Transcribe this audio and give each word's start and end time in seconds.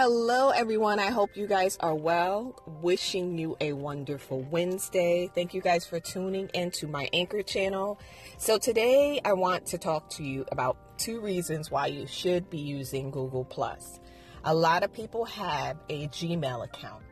Hello, 0.00 0.50
everyone. 0.50 1.00
I 1.00 1.10
hope 1.10 1.36
you 1.36 1.48
guys 1.48 1.76
are 1.80 1.96
well. 1.96 2.54
Wishing 2.80 3.36
you 3.36 3.56
a 3.60 3.72
wonderful 3.72 4.42
Wednesday. 4.42 5.28
Thank 5.34 5.54
you 5.54 5.60
guys 5.60 5.84
for 5.84 5.98
tuning 5.98 6.48
into 6.54 6.86
my 6.86 7.08
Anchor 7.12 7.42
channel. 7.42 7.98
So, 8.36 8.58
today 8.58 9.20
I 9.24 9.32
want 9.32 9.66
to 9.66 9.76
talk 9.76 10.08
to 10.10 10.22
you 10.22 10.46
about 10.52 10.76
two 10.98 11.20
reasons 11.20 11.72
why 11.72 11.88
you 11.88 12.06
should 12.06 12.48
be 12.48 12.58
using 12.58 13.10
Google. 13.10 13.44
Plus. 13.44 13.98
A 14.44 14.54
lot 14.54 14.84
of 14.84 14.92
people 14.92 15.24
have 15.24 15.78
a 15.88 16.06
Gmail 16.06 16.64
account. 16.64 17.02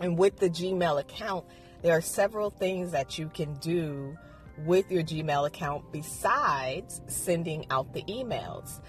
And 0.00 0.18
with 0.18 0.36
the 0.36 0.50
Gmail 0.50 0.98
account, 0.98 1.44
there 1.82 1.96
are 1.96 2.00
several 2.00 2.50
things 2.50 2.90
that 2.90 3.20
you 3.20 3.28
can 3.28 3.54
do 3.58 4.18
with 4.66 4.90
your 4.90 5.04
Gmail 5.04 5.46
account 5.46 5.84
besides 5.92 7.02
sending 7.06 7.66
out 7.70 7.92
the 7.92 8.02
emails. 8.02 8.80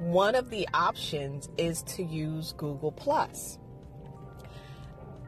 One 0.00 0.34
of 0.34 0.48
the 0.48 0.66
options 0.72 1.50
is 1.58 1.82
to 1.82 2.02
use 2.02 2.54
Google 2.56 2.90
Plus. 2.90 3.58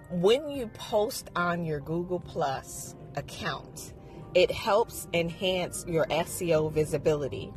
When 0.08 0.48
you 0.48 0.68
post 0.68 1.28
on 1.36 1.66
your 1.66 1.78
Google 1.78 2.20
Plus 2.20 2.96
account, 3.14 3.92
it 4.34 4.50
helps 4.50 5.08
enhance 5.12 5.84
your 5.86 6.06
SEO 6.06 6.72
visibility 6.72 7.52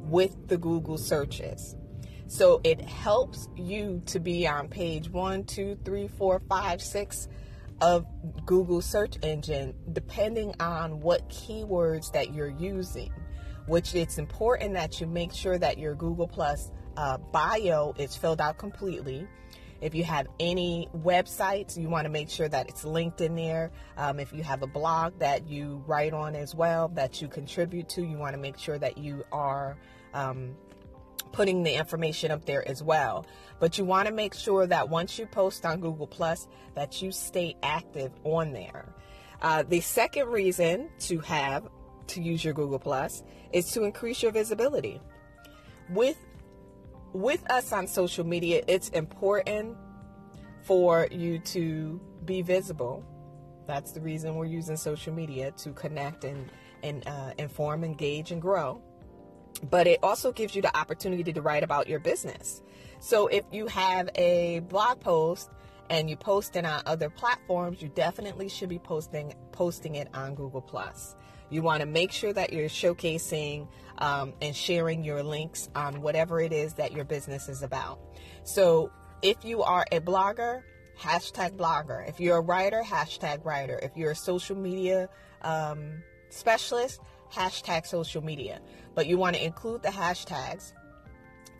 with 0.00 0.48
the 0.48 0.58
Google 0.58 0.98
searches. 0.98 1.74
So 2.26 2.60
it 2.64 2.82
helps 2.82 3.48
you 3.56 4.02
to 4.04 4.20
be 4.20 4.46
on 4.46 4.68
page 4.68 5.08
one, 5.08 5.44
two, 5.44 5.78
three, 5.86 6.06
four, 6.06 6.38
five, 6.50 6.82
six 6.82 7.28
of 7.80 8.04
Google 8.44 8.82
search 8.82 9.16
engine, 9.22 9.72
depending 9.90 10.54
on 10.60 11.00
what 11.00 11.30
keywords 11.30 12.12
that 12.12 12.34
you're 12.34 12.50
using 12.50 13.10
which 13.66 13.94
it's 13.94 14.18
important 14.18 14.74
that 14.74 15.00
you 15.00 15.06
make 15.06 15.32
sure 15.32 15.58
that 15.58 15.78
your 15.78 15.94
Google 15.94 16.28
Plus 16.28 16.70
uh, 16.96 17.18
bio 17.18 17.94
is 17.98 18.16
filled 18.16 18.40
out 18.40 18.58
completely. 18.58 19.26
If 19.80 19.96
you 19.96 20.04
have 20.04 20.28
any 20.38 20.88
websites, 20.96 21.76
you 21.76 21.88
want 21.88 22.04
to 22.04 22.08
make 22.08 22.30
sure 22.30 22.48
that 22.48 22.68
it's 22.68 22.84
linked 22.84 23.20
in 23.20 23.34
there. 23.34 23.72
Um, 23.96 24.20
if 24.20 24.32
you 24.32 24.44
have 24.44 24.62
a 24.62 24.66
blog 24.66 25.18
that 25.18 25.48
you 25.48 25.82
write 25.88 26.12
on 26.12 26.36
as 26.36 26.54
well, 26.54 26.88
that 26.94 27.20
you 27.20 27.26
contribute 27.26 27.88
to, 27.90 28.02
you 28.02 28.16
want 28.16 28.34
to 28.34 28.40
make 28.40 28.58
sure 28.58 28.78
that 28.78 28.96
you 28.96 29.24
are 29.32 29.76
um, 30.14 30.54
putting 31.32 31.64
the 31.64 31.74
information 31.74 32.30
up 32.30 32.44
there 32.44 32.66
as 32.68 32.80
well. 32.80 33.26
But 33.58 33.76
you 33.76 33.84
want 33.84 34.06
to 34.06 34.14
make 34.14 34.34
sure 34.34 34.68
that 34.68 34.88
once 34.88 35.18
you 35.18 35.26
post 35.26 35.66
on 35.66 35.80
Google 35.80 36.06
Plus, 36.06 36.46
that 36.74 37.02
you 37.02 37.10
stay 37.10 37.56
active 37.64 38.12
on 38.22 38.52
there. 38.52 38.94
Uh, 39.40 39.64
the 39.64 39.80
second 39.80 40.28
reason 40.28 40.90
to 41.00 41.18
have 41.18 41.68
to 42.12 42.22
use 42.22 42.44
your 42.44 42.54
Google 42.54 42.78
Plus 42.78 43.22
is 43.52 43.70
to 43.72 43.84
increase 43.84 44.22
your 44.22 44.32
visibility. 44.32 45.00
With 45.90 46.16
with 47.12 47.48
us 47.50 47.72
on 47.72 47.86
social 47.86 48.24
media, 48.24 48.62
it's 48.66 48.88
important 48.90 49.76
for 50.62 51.08
you 51.10 51.38
to 51.38 52.00
be 52.24 52.40
visible. 52.40 53.04
That's 53.66 53.92
the 53.92 54.00
reason 54.00 54.34
we're 54.34 54.46
using 54.46 54.76
social 54.76 55.12
media 55.12 55.50
to 55.58 55.72
connect 55.72 56.24
and 56.24 56.50
and 56.82 57.06
uh, 57.06 57.32
inform, 57.38 57.84
engage, 57.84 58.32
and 58.32 58.40
grow. 58.40 58.82
But 59.70 59.86
it 59.86 60.00
also 60.02 60.32
gives 60.32 60.56
you 60.56 60.62
the 60.62 60.76
opportunity 60.76 61.32
to 61.32 61.42
write 61.42 61.62
about 61.62 61.86
your 61.86 62.00
business. 62.00 62.62
So 62.98 63.28
if 63.28 63.44
you 63.52 63.66
have 63.66 64.08
a 64.14 64.60
blog 64.68 65.00
post 65.00 65.50
and 65.92 66.08
you 66.08 66.16
post 66.16 66.56
it 66.56 66.64
on 66.64 66.82
other 66.86 67.10
platforms, 67.10 67.82
you 67.82 67.88
definitely 67.90 68.48
should 68.48 68.70
be 68.70 68.78
posting 68.78 69.34
posting 69.52 69.94
it 69.96 70.08
on 70.14 70.34
Google 70.34 70.62
Plus. 70.62 71.14
You 71.50 71.60
want 71.60 71.80
to 71.80 71.86
make 71.86 72.10
sure 72.10 72.32
that 72.32 72.50
you're 72.50 72.70
showcasing 72.70 73.68
um, 73.98 74.32
and 74.40 74.56
sharing 74.56 75.04
your 75.04 75.22
links 75.22 75.68
on 75.74 76.00
whatever 76.00 76.40
it 76.40 76.50
is 76.50 76.72
that 76.74 76.92
your 76.92 77.04
business 77.04 77.46
is 77.46 77.62
about. 77.62 78.00
So 78.42 78.90
if 79.20 79.44
you 79.44 79.62
are 79.62 79.84
a 79.92 80.00
blogger, 80.00 80.62
hashtag 80.98 81.58
blogger. 81.58 82.08
If 82.08 82.18
you're 82.20 82.38
a 82.38 82.40
writer, 82.40 82.82
hashtag 82.82 83.44
writer. 83.44 83.78
If 83.82 83.94
you're 83.94 84.12
a 84.12 84.16
social 84.16 84.56
media 84.56 85.10
um, 85.42 86.02
specialist, 86.30 87.02
hashtag 87.30 87.86
social 87.86 88.24
media. 88.24 88.62
But 88.94 89.08
you 89.08 89.18
want 89.18 89.36
to 89.36 89.44
include 89.44 89.82
the 89.82 89.90
hashtags, 89.90 90.72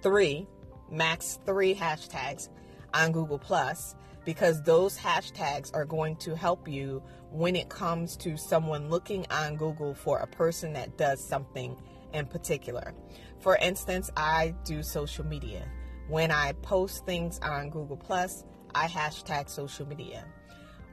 three, 0.00 0.46
max 0.90 1.38
three 1.44 1.74
hashtags 1.74 2.48
on 2.94 3.12
Google 3.12 3.38
Plus 3.38 3.94
because 4.24 4.62
those 4.62 4.96
hashtags 4.96 5.74
are 5.74 5.84
going 5.84 6.16
to 6.16 6.36
help 6.36 6.68
you 6.68 7.02
when 7.30 7.56
it 7.56 7.68
comes 7.68 8.16
to 8.18 8.36
someone 8.36 8.88
looking 8.88 9.26
on 9.30 9.56
Google 9.56 9.94
for 9.94 10.18
a 10.18 10.26
person 10.26 10.72
that 10.74 10.96
does 10.96 11.22
something 11.22 11.76
in 12.12 12.26
particular. 12.26 12.94
For 13.40 13.56
instance, 13.56 14.10
I 14.16 14.54
do 14.64 14.82
social 14.82 15.26
media. 15.26 15.66
When 16.08 16.30
I 16.30 16.52
post 16.62 17.06
things 17.06 17.38
on 17.40 17.70
Google 17.70 17.96
Plus, 17.96 18.44
I 18.74 18.86
hashtag 18.86 19.48
social 19.48 19.86
media. 19.86 20.24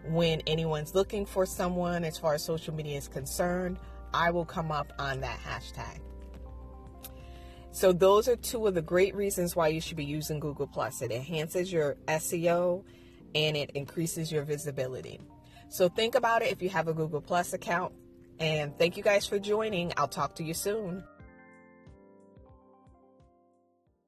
When 0.05 0.41
anyone's 0.47 0.95
looking 0.95 1.25
for 1.25 1.45
someone 1.45 2.03
as 2.03 2.17
far 2.17 2.35
as 2.35 2.43
social 2.43 2.73
media 2.73 2.97
is 2.97 3.07
concerned, 3.07 3.79
I 4.13 4.31
will 4.31 4.45
come 4.45 4.71
up 4.71 4.93
on 4.97 5.19
that 5.21 5.39
hashtag. 5.39 5.99
So 7.71 7.93
those 7.93 8.27
are 8.27 8.35
two 8.35 8.65
of 8.65 8.73
the 8.73 8.81
great 8.81 9.15
reasons 9.15 9.55
why 9.55 9.67
you 9.67 9.79
should 9.79 9.97
be 9.97 10.05
using 10.05 10.39
Google 10.39 10.67
Plus. 10.67 11.01
It 11.01 11.11
enhances 11.11 11.71
your 11.71 11.95
SEO 12.07 12.83
and 13.35 13.57
it 13.57 13.71
increases 13.71 14.31
your 14.31 14.43
visibility. 14.43 15.19
So 15.69 15.87
think 15.89 16.15
about 16.15 16.41
it 16.41 16.51
if 16.51 16.61
you 16.61 16.69
have 16.69 16.87
a 16.87 16.93
Google 16.93 17.21
Plus 17.21 17.53
account. 17.53 17.93
And 18.39 18.77
thank 18.77 18.97
you 18.97 19.03
guys 19.03 19.25
for 19.25 19.37
joining. 19.37 19.93
I'll 19.97 20.07
talk 20.07 20.35
to 20.35 20.43
you 20.43 20.53
soon. 20.53 21.03